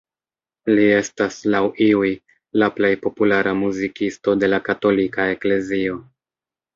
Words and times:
Li 0.77 0.85
estas, 0.99 1.35
laŭ 1.55 1.59
iuj, 1.87 2.09
la 2.61 2.69
plej 2.77 2.91
populara 3.03 3.53
muzikisto 3.59 4.35
de 4.45 4.49
la 4.49 4.61
katolika 4.71 5.27
eklezio. 5.35 6.01